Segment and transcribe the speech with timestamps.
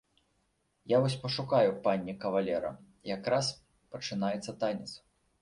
[0.95, 2.73] Я вось пашукаю панне кавалера,
[3.13, 3.53] якраз
[3.93, 4.91] пачынаецца танец.